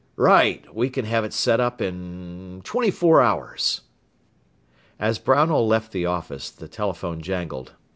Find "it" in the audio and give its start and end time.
1.23-1.31